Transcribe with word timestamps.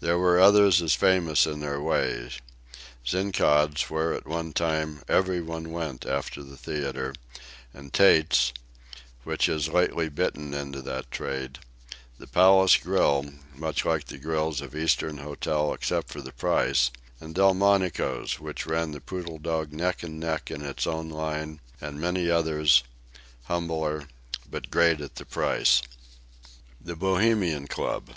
There 0.00 0.18
were 0.18 0.38
others 0.38 0.82
as 0.82 0.92
famous 0.94 1.46
in 1.46 1.60
their 1.60 1.80
way 1.80 2.28
Zinkaud's, 3.06 3.88
where, 3.88 4.12
at 4.12 4.26
one 4.26 4.52
time, 4.52 5.00
every 5.08 5.40
one 5.40 5.70
went 5.72 6.04
after 6.04 6.42
the 6.42 6.58
theatre, 6.58 7.14
and 7.72 7.90
Tate's, 7.90 8.52
which 9.24 9.46
has 9.46 9.68
lately 9.70 10.10
bitten 10.10 10.52
into 10.52 10.82
that 10.82 11.10
trade; 11.10 11.58
the 12.18 12.26
Palace 12.26 12.76
Grill, 12.76 13.24
much 13.54 13.86
like 13.86 14.04
the 14.08 14.18
grills 14.18 14.60
of 14.60 14.76
Eastern 14.76 15.16
hotels, 15.16 15.74
except 15.76 16.08
for 16.10 16.20
the 16.20 16.32
price; 16.34 16.90
Delmonico's, 17.18 18.38
which 18.38 18.66
ran 18.66 18.90
the 18.90 19.00
Poodle 19.00 19.38
Dog 19.38 19.72
neck 19.72 20.02
and 20.02 20.20
neck 20.20 20.50
in 20.50 20.60
its 20.62 20.86
own 20.86 21.08
line, 21.08 21.60
and 21.80 21.98
many 21.98 22.28
others, 22.28 22.84
humbler, 23.44 24.06
but 24.50 24.70
great 24.70 25.00
at 25.00 25.14
the 25.14 25.24
price. 25.24 25.80
THE 26.78 26.94
BOHEMIAN 26.94 27.68
CLUB. 27.68 28.10